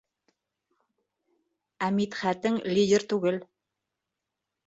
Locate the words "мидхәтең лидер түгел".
1.99-3.37